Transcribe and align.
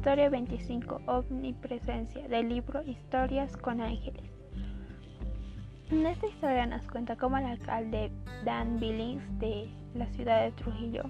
Historia 0.00 0.30
25, 0.30 1.02
Omnipresencia, 1.08 2.26
del 2.26 2.48
libro 2.48 2.82
Historias 2.84 3.54
con 3.58 3.82
Ángeles. 3.82 4.24
En 5.90 6.06
esta 6.06 6.26
historia 6.26 6.64
nos 6.64 6.86
cuenta 6.86 7.16
cómo 7.16 7.36
el 7.36 7.44
alcalde 7.44 8.10
Dan 8.46 8.80
Billings 8.80 9.22
de 9.38 9.68
la 9.94 10.06
ciudad 10.06 10.44
de 10.44 10.52
Trujillo 10.52 11.02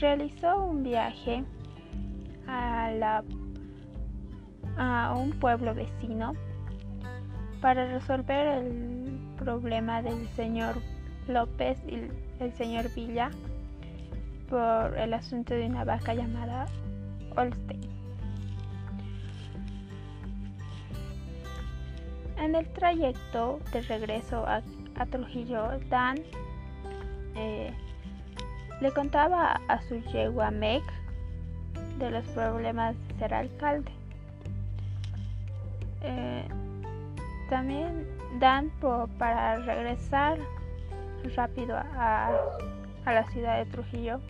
realizó 0.00 0.62
un 0.62 0.84
viaje 0.84 1.42
a, 2.46 2.92
la, 2.92 3.24
a 4.76 5.16
un 5.16 5.32
pueblo 5.40 5.74
vecino 5.74 6.34
para 7.60 7.86
resolver 7.86 8.46
el 8.62 9.18
problema 9.36 10.00
del 10.00 10.28
señor 10.36 10.76
López 11.26 11.76
y 11.88 12.08
el 12.40 12.52
señor 12.52 12.94
Villa 12.94 13.32
por 14.48 14.96
el 14.96 15.12
asunto 15.12 15.54
de 15.54 15.66
una 15.66 15.82
vaca 15.82 16.14
llamada 16.14 16.66
Holstein. 17.36 17.80
En 22.38 22.54
el 22.54 22.66
trayecto 22.72 23.60
de 23.72 23.82
regreso 23.82 24.46
a, 24.46 24.62
Trujillo, 25.10 25.78
Dan 25.88 26.18
eh, 27.34 27.72
le 28.80 28.92
contaba 28.92 29.60
a 29.68 29.80
su 29.82 29.96
yegua 30.12 30.50
Meg 30.50 30.82
de 31.98 32.10
los 32.10 32.24
problemas 32.28 32.96
de 33.08 33.14
ser 33.18 33.34
alcalde. 33.34 33.90
Eh, 36.02 36.48
también 37.48 38.06
Dan 38.38 38.70
para 39.18 39.56
regresar 39.56 40.38
rápido 41.36 41.76
a 41.76 42.30
la 43.06 43.24
ciudad 43.30 43.58
de 43.58 43.70
Trujillo 43.70 44.20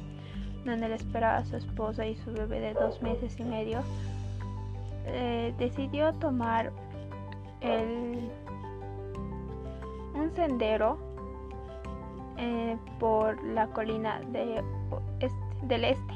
donde 0.65 0.89
le 0.89 0.95
esperaba 0.95 1.39
a 1.39 1.45
su 1.45 1.57
esposa 1.57 2.07
y 2.07 2.17
su 2.17 2.33
bebé 2.33 2.61
de 2.61 2.75
dos 2.75 3.01
meses 3.03 3.39
y 3.39 3.45
medio, 3.45 3.81
eh, 5.07 5.55
decidió 5.59 6.13
tomar 6.15 6.73
el, 7.61 8.31
un 10.15 10.31
sendero 10.35 10.99
eh, 12.37 12.77
por 12.99 13.43
la 13.45 13.67
colina 13.69 14.21
de, 14.33 14.63
del 15.63 15.85
este, 15.85 16.15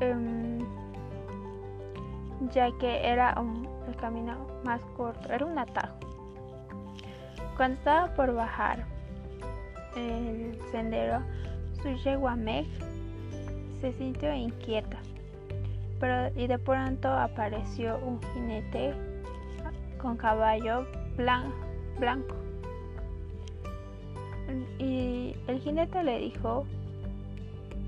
em, 0.00 0.58
ya 2.50 2.70
que 2.78 3.06
era 3.06 3.34
el 3.88 3.96
camino 3.96 4.36
más 4.64 4.82
corto, 4.96 5.32
era 5.32 5.44
un 5.44 5.58
atajo. 5.58 5.96
Cuando 7.56 7.78
estaba 7.78 8.14
por 8.14 8.34
bajar 8.34 8.84
el 9.96 10.58
sendero, 10.70 11.22
su 11.86 11.94
yegua 12.02 12.34
Meg 12.34 12.66
se 13.80 13.92
sintió 13.92 14.34
inquieta, 14.34 14.98
pero 16.00 16.32
y 16.36 16.48
de 16.48 16.58
pronto 16.58 17.08
apareció 17.08 17.98
un 17.98 18.20
jinete 18.34 18.92
con 19.98 20.16
caballo 20.16 20.84
blanco. 21.16 22.34
Y 24.78 25.36
el 25.46 25.60
jinete 25.60 26.02
le 26.02 26.18
dijo 26.18 26.66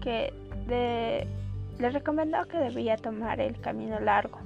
que 0.00 0.32
le 0.68 1.90
recomendó 1.90 2.46
que 2.46 2.58
debía 2.58 2.96
tomar 2.96 3.40
el 3.40 3.58
camino 3.60 3.98
largo. 3.98 4.38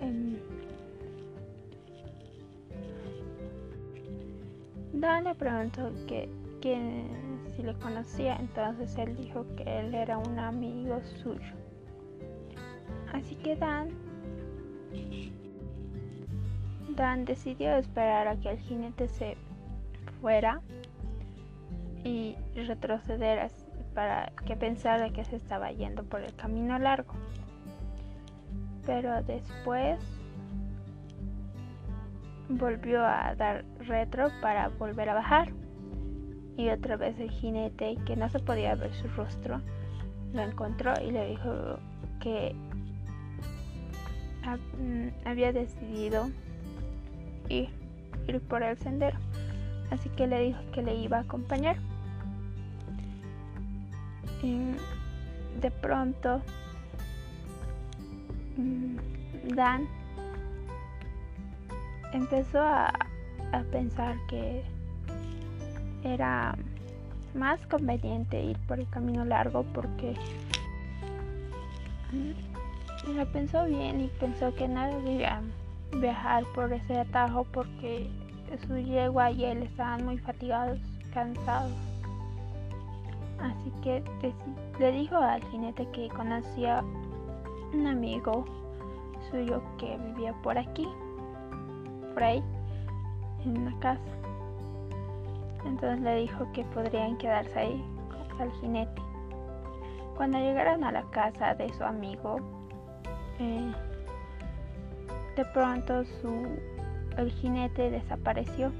Em, 0.00 0.36
Dan 4.94 5.24
le 5.24 5.34
preguntó 5.34 5.90
que 6.06 6.28
si 7.56 7.62
le 7.62 7.74
conocía, 7.74 8.36
entonces 8.36 8.96
él 8.98 9.16
dijo 9.16 9.46
que 9.56 9.80
él 9.80 9.94
era 9.94 10.18
un 10.18 10.38
amigo 10.38 11.00
suyo. 11.22 11.54
Así 13.12 13.34
que 13.36 13.56
Dan, 13.56 13.88
Dan 16.94 17.24
decidió 17.24 17.74
esperar 17.76 18.28
a 18.28 18.36
que 18.36 18.50
el 18.50 18.58
jinete 18.58 19.08
se 19.08 19.36
fuera 20.20 20.60
y 22.04 22.36
retroceder 22.54 23.50
para 23.94 24.32
que 24.44 24.54
pensara 24.54 25.10
que 25.10 25.24
se 25.24 25.36
estaba 25.36 25.72
yendo 25.72 26.04
por 26.04 26.20
el 26.20 26.34
camino 26.36 26.78
largo. 26.78 27.14
Pero 28.84 29.22
después 29.22 29.98
volvió 32.48 33.04
a 33.04 33.34
dar 33.34 33.64
retro 33.80 34.28
para 34.40 34.68
volver 34.68 35.08
a 35.08 35.14
bajar 35.14 35.48
y 36.56 36.70
otra 36.70 36.96
vez 36.96 37.18
el 37.20 37.30
jinete, 37.30 37.96
que 38.06 38.16
no 38.16 38.28
se 38.30 38.38
podía 38.38 38.74
ver 38.74 38.92
su 38.94 39.08
rostro, 39.08 39.60
lo 40.32 40.42
encontró 40.42 40.94
y 41.02 41.10
le 41.10 41.28
dijo 41.28 41.78
que 42.20 42.54
mm, 44.78 45.08
había 45.26 45.52
decidido 45.52 46.30
ir, 47.48 47.68
ir 48.26 48.40
por 48.40 48.62
el 48.62 48.78
sendero. 48.78 49.18
Así 49.90 50.08
que 50.10 50.26
le 50.26 50.40
dijo 50.40 50.58
que 50.72 50.82
le 50.82 50.94
iba 50.94 51.18
a 51.18 51.20
acompañar. 51.20 51.76
Y 54.42 54.72
de 55.60 55.70
pronto, 55.70 56.40
mm, 58.56 58.96
Dan 59.54 59.86
empezó 62.12 62.60
a, 62.60 62.88
a 63.52 63.60
pensar 63.70 64.16
que 64.28 64.62
era 66.06 66.56
más 67.34 67.64
conveniente 67.66 68.42
ir 68.42 68.58
por 68.66 68.80
el 68.80 68.88
camino 68.88 69.24
largo 69.24 69.64
porque 69.74 70.14
mm, 72.12 73.16
lo 73.16 73.26
pensó 73.26 73.64
bien 73.66 74.00
y 74.00 74.08
pensó 74.20 74.54
que 74.54 74.68
no 74.68 74.86
debía 74.86 75.42
viajar 76.00 76.44
por 76.54 76.72
ese 76.72 77.00
atajo 77.00 77.44
porque 77.52 78.08
su 78.66 78.78
yegua 78.78 79.30
y 79.30 79.44
él 79.44 79.62
estaban 79.62 80.04
muy 80.04 80.18
fatigados, 80.18 80.78
cansados. 81.12 81.72
Así 83.40 83.70
que 83.82 84.02
le 84.78 84.92
dijo 84.92 85.16
al 85.16 85.42
jinete 85.50 85.86
que 85.92 86.08
conocía 86.08 86.82
un 87.74 87.86
amigo 87.86 88.44
suyo 89.30 89.62
que 89.78 89.98
vivía 89.98 90.32
por 90.42 90.56
aquí, 90.56 90.88
Frey, 92.14 92.42
en 93.44 93.58
una 93.58 93.78
casa. 93.80 94.15
Entonces 95.66 96.00
le 96.00 96.16
dijo 96.16 96.50
que 96.52 96.64
podrían 96.64 97.18
quedarse 97.18 97.58
ahí 97.58 97.84
el 98.40 98.50
jinete. 98.52 99.02
Cuando 100.16 100.38
llegaron 100.38 100.84
a 100.84 100.92
la 100.92 101.02
casa 101.10 101.54
de 101.54 101.72
su 101.74 101.84
amigo, 101.84 102.38
eh, 103.38 103.72
de 105.36 105.44
pronto 105.46 106.04
su, 106.04 106.46
el 107.18 107.30
jinete 107.32 107.90
desapareció. 107.90 108.72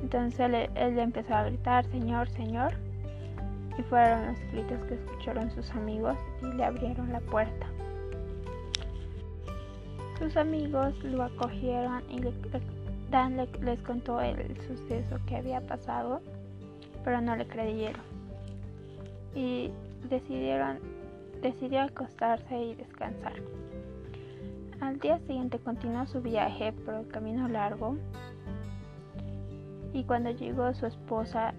Entonces 0.00 0.40
él, 0.40 0.54
él 0.74 0.98
empezó 0.98 1.34
a 1.34 1.44
gritar, 1.44 1.84
Señor, 1.86 2.28
Señor. 2.30 2.72
Y 3.78 3.82
fueron 3.82 4.26
los 4.26 4.38
gritos 4.52 4.84
que 4.86 4.94
escucharon 4.94 5.50
sus 5.50 5.70
amigos 5.72 6.16
y 6.42 6.46
le 6.54 6.64
abrieron 6.64 7.10
la 7.12 7.20
puerta. 7.20 7.66
Sus 10.18 10.36
amigos 10.36 10.94
lo 11.02 11.22
acogieron 11.24 12.02
y 12.10 12.20
le, 12.20 12.32
Dan 13.12 13.36
les 13.36 13.82
contó 13.82 14.22
el 14.22 14.58
suceso 14.62 15.18
que 15.26 15.36
había 15.36 15.60
pasado, 15.60 16.22
pero 17.04 17.20
no 17.20 17.36
le 17.36 17.46
creyeron. 17.46 18.00
Y 19.34 19.70
decidieron, 20.08 20.78
decidió 21.42 21.82
acostarse 21.82 22.56
y 22.56 22.74
descansar. 22.74 23.34
Al 24.80 24.98
día 24.98 25.18
siguiente 25.18 25.58
continuó 25.58 26.06
su 26.06 26.22
viaje 26.22 26.72
por 26.72 26.94
el 26.94 27.08
camino 27.08 27.48
largo 27.48 27.98
y 29.92 30.04
cuando 30.04 30.30
llegó 30.30 30.72
su 30.72 30.86
esposa 30.86 31.52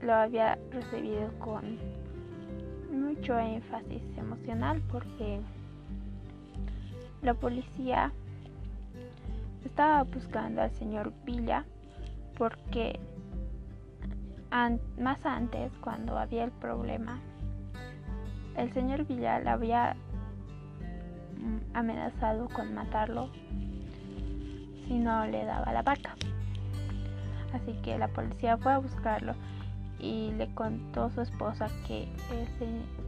lo 0.00 0.14
había 0.14 0.58
recibido 0.70 1.30
con 1.38 1.78
mucho 2.90 3.38
énfasis 3.38 4.02
emocional 4.16 4.80
porque 4.90 5.40
la 7.20 7.34
policía 7.34 8.10
estaba 9.64 10.02
buscando 10.04 10.62
al 10.62 10.70
señor 10.72 11.12
Villa 11.24 11.64
porque 12.36 13.00
más 14.98 15.24
antes, 15.26 15.72
cuando 15.80 16.16
había 16.16 16.44
el 16.44 16.52
problema, 16.52 17.18
el 18.56 18.72
señor 18.72 19.04
Villa 19.04 19.40
le 19.40 19.50
había 19.50 19.96
mm, 21.38 21.76
amenazado 21.76 22.48
con 22.48 22.72
matarlo 22.72 23.30
si 24.86 24.98
no 24.98 25.26
le 25.26 25.44
daba 25.44 25.72
la 25.72 25.82
vaca. 25.82 26.14
Así 27.52 27.72
que 27.82 27.98
la 27.98 28.08
policía 28.08 28.56
fue 28.56 28.72
a 28.72 28.78
buscarlo 28.78 29.34
y 29.98 30.30
le 30.32 30.52
contó 30.54 31.04
a 31.04 31.10
su 31.10 31.20
esposa 31.20 31.68
que 31.86 32.08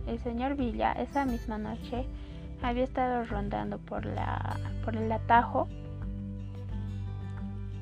el, 0.06 0.18
señor 0.20 0.56
Villa 0.56 0.92
esa 0.92 1.24
misma 1.24 1.58
noche 1.58 2.06
había 2.62 2.84
estado 2.84 3.24
rondando 3.24 3.78
por, 3.78 4.04
la, 4.04 4.56
por 4.84 4.96
el 4.96 5.10
atajo 5.12 5.68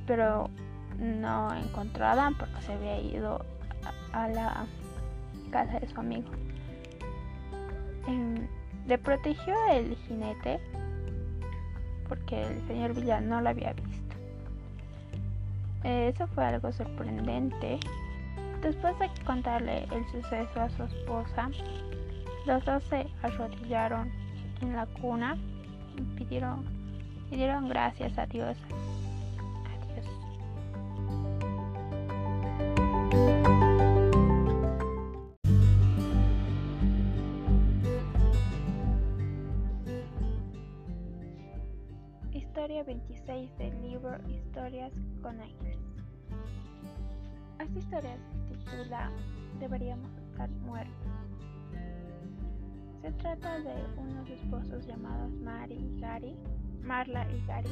pero 0.06 0.50
no 0.98 1.54
encontró 1.54 2.06
a 2.06 2.12
Adán 2.12 2.34
porque 2.34 2.60
se 2.62 2.72
había 2.72 3.00
ido 3.00 3.44
a, 4.12 4.28
la 4.28 4.66
casa 5.50 5.78
de 5.80 5.88
su 5.88 6.00
amigo. 6.00 6.28
em, 8.06 8.46
le 8.86 8.98
protegió 8.98 9.54
el 9.70 9.96
jinete 9.96 10.60
porque 12.08 12.42
el 12.42 12.66
señor 12.66 12.94
Villa 12.94 13.20
no 13.20 13.40
lo 13.40 13.48
había 13.48 13.72
visto. 13.72 14.16
Eh, 15.84 16.12
eso 16.14 16.26
fue 16.28 16.44
algo 16.44 16.72
sorprendente. 16.72 17.78
Después 18.62 18.98
de 18.98 19.10
contarle 19.24 19.84
el 19.84 20.06
suceso 20.06 20.60
a 20.60 20.70
su 20.70 20.84
esposa, 20.84 21.50
los 22.46 22.64
dos 22.64 22.82
se 22.84 23.06
arrodillaron 23.22 24.10
en 24.60 24.74
la 24.74 24.86
cuna 24.86 25.36
y 25.96 26.02
pidieron, 26.16 26.64
pidieron 27.30 27.68
gracias 27.68 28.16
a 28.18 28.26
Dios 28.26 28.56
Historias 44.28 44.92
con 45.22 45.40
Ángeles. 45.40 45.78
Esta 47.58 47.78
historia 47.78 48.16
se 48.16 48.54
titula 48.54 49.10
Deberíamos 49.60 50.10
estar 50.30 50.50
muertos. 50.50 50.94
Se 53.02 53.12
trata 53.12 53.58
de 53.60 53.74
unos 53.98 54.28
esposos 54.28 54.86
llamados 54.86 55.30
Mari 55.42 55.74
y 55.74 56.00
Gary, 56.00 56.36
Marla 56.82 57.26
y 57.30 57.44
Gary, 57.46 57.70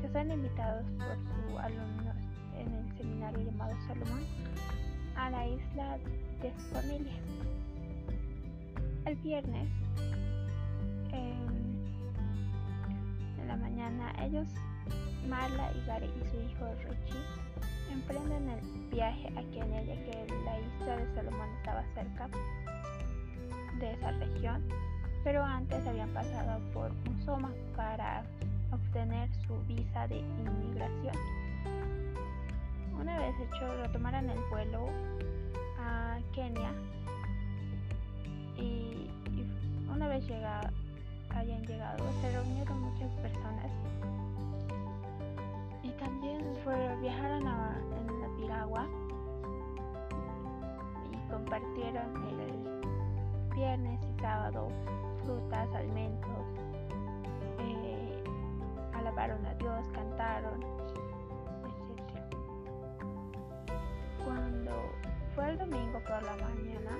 que 0.00 0.08
son 0.08 0.30
invitados 0.30 0.84
por 0.98 1.16
su 1.18 1.58
alumno 1.58 2.12
en 2.56 2.74
el 2.74 2.96
seminario 2.96 3.40
llamado 3.42 3.74
Salomón 3.86 4.24
a 5.16 5.30
la 5.30 5.46
isla 5.46 5.98
de 6.42 6.52
su 6.52 6.74
familia. 6.74 7.14
El 9.06 9.16
viernes, 9.16 9.68
en 11.12 11.48
la 13.46 13.56
mañana, 13.56 14.12
ellos, 14.24 14.48
Marla 15.30 15.70
y 15.76 15.86
Gary 15.86 16.06
y 16.06 16.28
su 16.28 16.40
hijo 16.40 16.66
Richie, 16.88 17.22
emprenden 17.92 18.48
el 18.50 18.60
viaje 18.90 19.28
a 19.28 19.42
Kenia 19.52 19.82
ya 19.84 19.94
que 19.94 20.26
la 20.44 20.58
isla 20.58 20.96
de 20.96 21.14
Salomón 21.14 21.48
estaba 21.58 21.84
cerca 21.94 22.28
de 23.78 23.92
esa 23.92 24.10
región, 24.10 24.60
pero 25.22 25.44
antes 25.44 25.86
habían 25.86 26.08
pasado 26.10 26.60
por 26.72 26.92
Musoma 27.08 27.52
para 27.76 28.24
obtener 28.72 29.30
su 29.46 29.56
visa 29.68 30.08
de 30.08 30.18
inmigración. 30.18 31.14
Una 33.00 33.16
vez 33.16 33.34
hecho, 33.38 33.82
retomaron 33.82 34.28
el 34.28 34.38
vuelo 34.50 34.88
a 35.78 36.18
Kenia 36.34 36.72
y, 38.56 39.08
una 39.88 40.08
vez 40.08 40.26
llega, 40.26 40.60
hayan 41.30 41.64
llegado 41.66 42.04
se 42.20 42.32
reunieron 42.32 42.80
muchas 42.82 43.10
personas 43.20 43.70
también 46.00 46.42
viajaron 47.00 47.46
a, 47.46 47.78
en 48.00 48.20
la 48.20 48.28
piragua 48.36 48.88
y 51.12 51.30
compartieron 51.30 52.16
el 52.40 53.54
viernes 53.54 54.00
y 54.02 54.20
sábado 54.20 54.68
frutas, 55.24 55.68
alimentos, 55.74 56.46
eh, 57.58 58.24
alabaron 58.94 59.44
a 59.44 59.54
Dios, 59.54 59.86
cantaron, 59.92 60.62
etc. 61.68 62.00
Cuando 64.24 64.72
fue 65.34 65.50
el 65.50 65.58
domingo 65.58 66.00
por 66.00 66.22
la 66.22 66.36
mañana, 66.36 66.96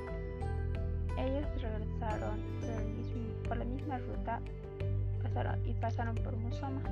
ellos 1.16 1.46
regresaron 1.62 2.38
por 3.48 3.56
la 3.56 3.64
misma 3.64 3.98
ruta 3.98 4.40
pasaron, 5.22 5.66
y 5.66 5.74
pasaron 5.74 6.14
por 6.16 6.36
Musoma 6.36 6.82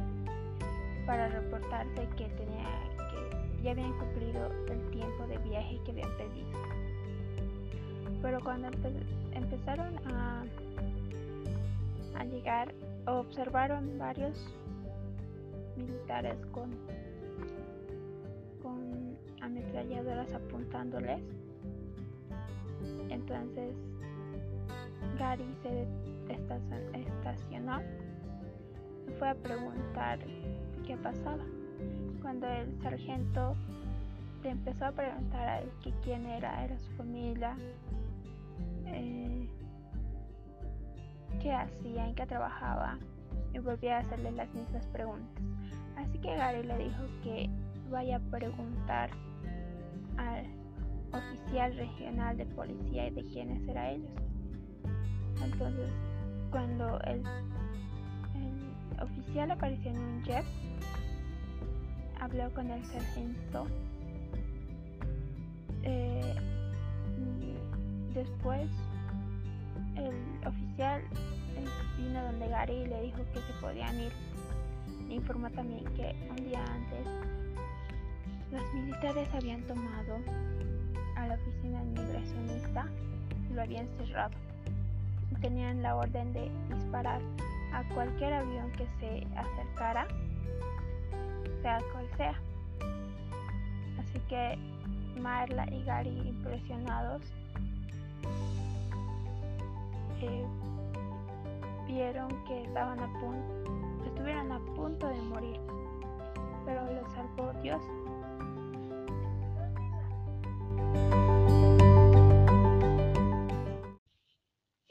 para 1.08 1.26
reportarse 1.28 2.06
que 2.18 2.28
tenía 2.36 2.68
que 3.10 3.62
ya 3.62 3.70
habían 3.70 3.96
cumplido 3.98 4.52
el 4.68 4.90
tiempo 4.90 5.26
de 5.26 5.38
viaje 5.38 5.80
que 5.86 5.92
habían 5.92 6.16
pedido. 6.18 6.46
Pero 8.20 8.40
cuando 8.44 8.68
empezaron 9.32 9.96
a, 10.06 10.44
a 12.14 12.24
llegar, 12.24 12.74
observaron 13.06 13.98
varios 13.98 14.36
militares 15.78 16.36
con, 16.52 16.72
con 18.62 19.16
ametralladoras 19.40 20.30
apuntándoles. 20.34 21.22
Entonces 23.08 23.74
Gary 25.18 25.56
se 25.62 25.86
estacionó 27.06 27.80
y 29.08 29.12
fue 29.18 29.30
a 29.30 29.34
preguntar 29.36 30.18
qué 30.88 30.96
pasaba. 30.96 31.44
Cuando 32.22 32.48
el 32.48 32.80
sargento 32.80 33.54
le 34.42 34.50
empezó 34.50 34.86
a 34.86 34.92
preguntar 34.92 35.46
a 35.46 35.60
él 35.60 35.70
que 35.84 35.92
quién 36.02 36.24
era, 36.24 36.64
era 36.64 36.78
su 36.78 36.90
familia, 36.92 37.56
eh, 38.86 39.46
qué 41.42 41.52
hacía, 41.52 42.08
en 42.08 42.14
qué 42.14 42.24
trabajaba, 42.26 42.98
y 43.52 43.58
volvió 43.58 43.92
a 43.92 43.98
hacerle 43.98 44.32
las 44.32 44.52
mismas 44.54 44.86
preguntas. 44.86 45.42
Así 45.96 46.18
que 46.20 46.34
Gary 46.34 46.62
le 46.62 46.78
dijo 46.78 47.02
que 47.22 47.50
vaya 47.90 48.16
a 48.16 48.20
preguntar 48.20 49.10
al 50.16 50.46
oficial 51.12 51.76
regional 51.76 52.36
de 52.38 52.46
policía 52.46 53.08
y 53.08 53.10
de 53.10 53.24
quiénes 53.24 53.68
eran 53.68 53.86
ellos. 53.86 54.10
Entonces, 55.44 55.90
cuando 56.50 56.98
el 57.02 57.22
oficial 59.28 59.50
apareció 59.50 59.90
en 59.90 59.98
un 59.98 60.22
jet, 60.24 60.44
habló 62.18 62.50
con 62.54 62.70
el 62.70 62.82
sargento. 62.86 63.66
Eh, 65.82 66.34
después, 68.14 68.70
el 69.96 70.46
oficial 70.46 71.02
vino 71.98 72.22
donde 72.22 72.48
Gary 72.48 72.72
y 72.72 72.86
le 72.86 73.02
dijo 73.02 73.18
que 73.34 73.40
se 73.40 73.52
podían 73.60 74.00
ir. 74.00 74.12
Informó 75.10 75.50
también 75.50 75.84
que 75.94 76.16
un 76.30 76.36
día 76.36 76.64
antes 76.64 77.06
los 78.50 78.74
militares 78.74 79.28
habían 79.34 79.60
tomado 79.66 80.20
a 81.16 81.26
la 81.26 81.34
oficina 81.34 81.82
inmigracionista 81.82 82.86
y 83.50 83.52
lo 83.52 83.60
habían 83.60 83.88
cerrado. 83.98 84.34
Tenían 85.42 85.82
la 85.82 85.96
orden 85.96 86.32
de 86.32 86.50
disparar 86.74 87.20
a 87.72 87.84
cualquier 87.94 88.32
avión 88.32 88.70
que 88.72 88.86
se 89.00 89.26
acercara 89.36 90.06
sea 91.62 91.80
cual 91.92 92.08
sea. 92.16 92.40
Así 93.98 94.20
que 94.28 94.58
Marla 95.20 95.66
y 95.72 95.82
Gary 95.84 96.28
impresionados 96.28 97.22
eh, 100.20 100.46
vieron 101.86 102.28
que 102.44 102.62
estaban 102.62 103.00
a 103.00 103.12
punto, 103.20 104.04
estuvieron 104.06 104.52
a 104.52 104.58
punto 104.74 105.08
de 105.08 105.20
morir, 105.22 105.60
pero 106.64 106.84
los 106.92 107.12
salvó 107.12 107.52
Dios. 107.62 107.82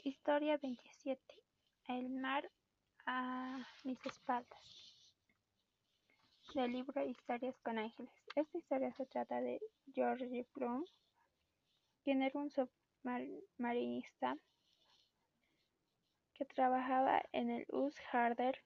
Historia 0.04 0.58
27. 0.58 1.20
El 1.88 2.10
mar 2.10 2.50
a 3.10 3.66
mis 3.84 3.98
espaldas 4.04 4.94
del 6.54 6.72
libro 6.72 7.02
Historias 7.02 7.58
con 7.62 7.78
Ángeles. 7.78 8.12
Esta 8.36 8.58
historia 8.58 8.92
se 8.92 9.06
trata 9.06 9.40
de 9.40 9.58
George 9.94 10.46
Plum, 10.52 10.84
quien 12.04 12.22
era 12.22 12.38
un 12.38 12.50
submarinista 12.50 14.36
que 16.34 16.44
trabajaba 16.44 17.22
en 17.32 17.50
el 17.50 17.64
US 17.70 17.94
Harder 18.12 18.62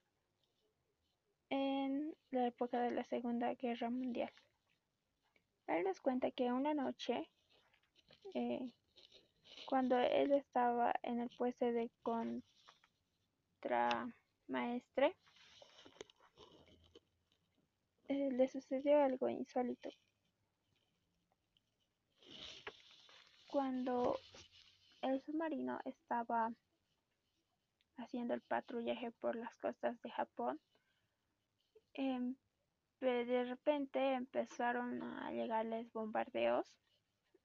en 1.49 2.13
la 2.33 2.49
época 2.49 2.81
de 2.81 2.91
la 2.91 3.05
Segunda 3.05 3.55
Guerra 3.55 3.91
Mundial. 3.91 4.33
Él 5.69 5.85
nos 5.85 6.01
cuenta 6.01 6.33
que 6.33 6.51
una 6.51 6.75
noche, 6.75 7.31
eh, 8.35 8.73
cuando 9.67 9.97
él 9.99 10.33
estaba 10.33 10.93
en 11.05 11.21
el 11.21 11.31
puesto 11.31 11.67
de 11.67 11.93
contramaestre, 12.03 14.22
eh, 18.09 18.31
le 18.33 18.49
sucedió 18.49 19.03
algo 19.03 19.29
insólito. 19.29 19.91
Cuando 23.47 24.19
el 25.03 25.23
submarino 25.23 25.79
estaba 25.85 26.53
haciendo 27.97 28.35
el 28.35 28.43
patrullaje 28.43 29.11
por 29.13 29.37
las 29.37 29.57
costas 29.59 30.01
de 30.03 30.11
Japón, 30.11 30.61
em, 31.95 32.37
de 33.01 33.45
repente 33.45 34.15
empezaron 34.15 35.03
a 35.03 35.33
llegarles 35.33 35.93
bombardeos 35.93 36.67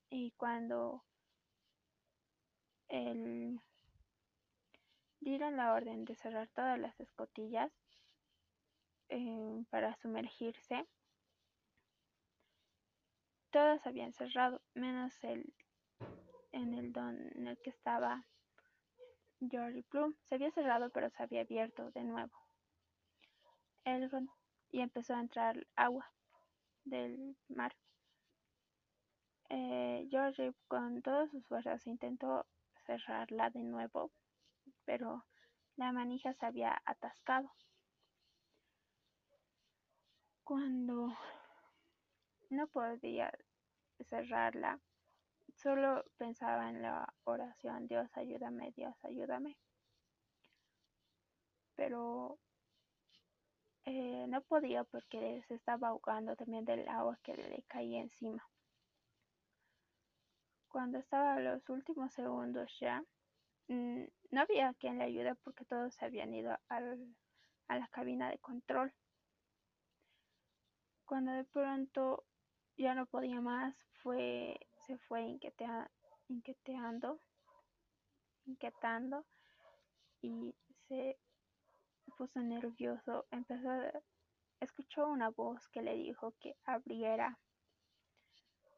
y 0.09 0.31
cuando 0.31 1.03
el 2.89 3.59
dieron 5.19 5.57
la 5.57 5.73
orden 5.73 6.05
de 6.05 6.15
cerrar 6.15 6.47
todas 6.49 6.79
las 6.79 6.99
escotillas 6.99 7.71
eh, 9.09 9.63
para 9.69 9.95
sumergirse. 9.95 10.87
Todas 13.51 13.85
habían 13.87 14.13
cerrado, 14.13 14.61
menos 14.73 15.23
el 15.23 15.53
en 16.51 16.73
el 16.73 16.91
don 16.91 17.15
en 17.35 17.47
el 17.47 17.57
que 17.59 17.69
estaba 17.69 18.25
George 19.39 19.83
Plum. 19.83 20.15
Se 20.27 20.35
había 20.35 20.51
cerrado, 20.51 20.89
pero 20.89 21.09
se 21.09 21.23
había 21.23 21.41
abierto 21.41 21.91
de 21.91 22.03
nuevo. 22.03 22.37
y 24.69 24.81
empezó 24.81 25.15
a 25.15 25.21
entrar 25.21 25.65
agua 25.75 26.11
del 26.83 27.37
mar. 27.47 27.73
Eh, 29.49 30.07
George 30.09 30.53
con 30.67 31.01
todas 31.01 31.31
sus 31.31 31.45
fuerzas 31.47 31.87
intentó 31.87 32.45
cerrarla 32.85 33.49
de 33.49 33.63
nuevo, 33.63 34.11
pero 34.87 35.25
la 35.75 35.91
manija 35.91 36.33
se 36.33 36.45
había 36.45 36.81
atascado. 36.85 37.51
Cuando 40.45 41.13
no 42.49 42.67
podía 42.67 43.29
cerrarla, 44.09 44.79
solo 45.55 46.05
pensaba 46.17 46.69
en 46.69 46.81
la 46.81 47.13
oración, 47.25 47.85
Dios 47.87 48.09
ayúdame, 48.15 48.71
Dios 48.71 48.95
ayúdame. 49.03 49.57
Pero 51.75 52.39
eh, 53.83 54.25
no 54.29 54.41
podía 54.41 54.85
porque 54.85 55.43
se 55.49 55.55
estaba 55.55 55.89
ahogando 55.89 56.37
también 56.37 56.63
del 56.63 56.87
agua 56.87 57.19
que 57.21 57.35
le 57.35 57.63
caía 57.67 57.99
encima. 57.99 58.47
Cuando 60.69 60.97
estaba 60.97 61.35
a 61.35 61.39
los 61.41 61.67
últimos 61.67 62.13
segundos 62.13 62.71
ya, 62.79 63.03
no 63.67 64.41
había 64.41 64.73
quien 64.75 64.97
le 64.97 65.05
ayude 65.05 65.35
porque 65.35 65.65
todos 65.65 65.93
se 65.93 66.05
habían 66.05 66.33
ido 66.33 66.57
al, 66.69 67.15
a 67.67 67.77
la 67.77 67.87
cabina 67.87 68.29
de 68.29 68.39
control. 68.39 68.93
Cuando 71.05 71.31
de 71.31 71.43
pronto 71.45 72.25
ya 72.77 72.93
no 72.93 73.05
podía 73.05 73.41
más, 73.41 73.75
fue, 74.01 74.59
se 74.85 74.97
fue 74.97 75.21
inquieteando, 76.27 77.19
inquietando 78.45 79.25
y 80.21 80.55
se 80.87 81.17
puso 82.17 82.39
nervioso. 82.39 83.25
Empezó, 83.31 83.69
escuchó 84.59 85.07
una 85.07 85.29
voz 85.29 85.67
que 85.69 85.81
le 85.81 85.95
dijo 85.95 86.33
que 86.39 86.55
abriera 86.65 87.39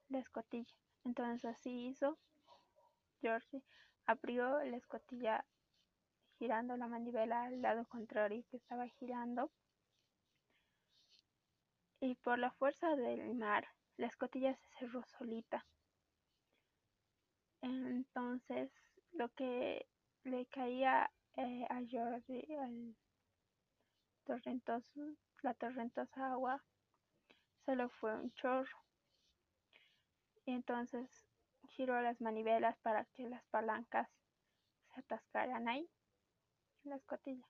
la 0.09 0.19
escotilla. 0.19 0.75
Entonces 1.03 1.45
así 1.45 1.87
hizo. 1.87 2.17
George 3.21 3.61
abrió 4.09 4.63
la 4.63 4.77
escotilla 4.77 5.45
girando 6.39 6.75
la 6.75 6.87
manivela 6.87 7.43
al 7.43 7.61
lado 7.61 7.85
contrario 7.85 8.43
que 8.49 8.57
estaba 8.57 8.87
girando. 8.87 9.51
Y 11.99 12.15
por 12.15 12.39
la 12.39 12.49
fuerza 12.49 12.95
del 12.95 13.35
mar, 13.35 13.67
la 13.97 14.07
escotilla 14.07 14.55
se 14.55 14.67
cerró 14.79 15.03
solita. 15.03 15.63
Entonces, 17.61 18.71
lo 19.11 19.29
que 19.29 19.85
le 20.23 20.47
caía 20.47 21.11
eh, 21.35 21.67
a 21.69 21.79
George 21.85 22.47
al 22.57 22.95
torrentoso, 24.23 25.01
la 25.43 25.53
torrentosa 25.53 26.31
agua, 26.31 26.63
solo 27.63 27.89
fue 27.89 28.15
un 28.15 28.31
chorro. 28.33 28.79
Y 30.45 30.53
entonces 30.53 31.28
giró 31.79 32.01
las 32.01 32.19
manivelas 32.19 32.77
para 32.79 33.05
que 33.05 33.29
las 33.29 33.41
palancas 33.45 34.05
se 34.93 34.99
atascaran 34.99 35.69
ahí, 35.69 35.89
en 36.83 36.89
la 36.89 36.97
escotilla. 36.97 37.47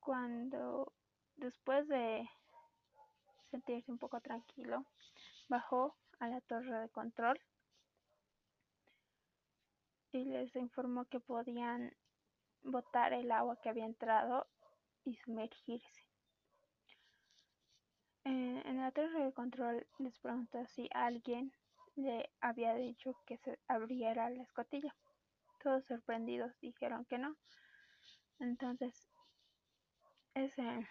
Cuando 0.00 0.92
después 1.36 1.86
de 1.86 2.28
sentirse 3.48 3.92
un 3.92 3.98
poco 3.98 4.20
tranquilo, 4.20 4.84
bajó 5.48 5.94
a 6.18 6.26
la 6.26 6.40
torre 6.40 6.80
de 6.80 6.88
control 6.88 7.40
y 10.10 10.24
les 10.24 10.56
informó 10.56 11.04
que 11.04 11.20
podían 11.20 11.94
botar 12.62 13.12
el 13.12 13.30
agua 13.30 13.60
que 13.62 13.68
había 13.68 13.84
entrado 13.86 14.48
y 15.04 15.14
sumergirse. 15.14 16.02
Eh, 18.24 18.62
en 18.64 18.80
la 18.80 18.90
torre 18.90 19.26
de 19.26 19.32
control 19.32 19.86
les 20.00 20.18
preguntó 20.18 20.66
si 20.66 20.88
alguien 20.92 21.52
le 22.00 22.30
había 22.40 22.74
dicho 22.74 23.14
que 23.26 23.36
se 23.38 23.58
abriera 23.68 24.30
la 24.30 24.42
escotilla. 24.42 24.94
Todos 25.62 25.84
sorprendidos 25.84 26.58
dijeron 26.60 27.04
que 27.04 27.18
no. 27.18 27.36
Entonces, 28.38 29.08
ese 30.34 30.88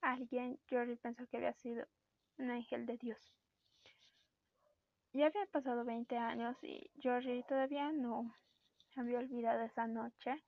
alguien, 0.00 0.58
Georgie 0.66 0.96
pensó 0.96 1.26
que 1.26 1.38
había 1.38 1.52
sido 1.54 1.86
un 2.38 2.50
ángel 2.50 2.86
de 2.86 2.96
Dios. 2.96 3.32
Ya 5.12 5.26
había 5.26 5.46
pasado 5.46 5.84
20 5.84 6.16
años 6.16 6.56
y 6.62 6.90
Georgie 7.00 7.42
todavía 7.48 7.90
no 7.90 8.34
había 8.96 9.18
olvidado 9.18 9.62
esa 9.62 9.86
noche 9.86 10.44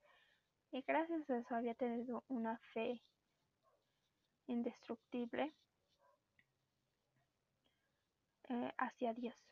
y 0.71 0.83
gracias 0.83 1.29
a 1.31 1.39
eso 1.39 1.55
había 1.55 1.75
tenido 1.75 2.25
una 2.29 2.59
fe 2.75 3.03
indestructible 4.47 5.55
hacia 8.79 9.15
Dios. 9.15 9.48